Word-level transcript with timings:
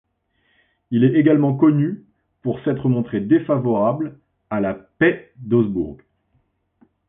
Il 0.89 1.03
est 1.03 1.13
également 1.13 1.53
connu 1.55 2.03
pour 2.41 2.59
s'être 2.63 2.89
montré 2.89 3.21
défavorable 3.21 4.17
à 4.49 4.59
la 4.59 4.73
paix 4.73 5.31
d'Augsbourg. 5.37 5.99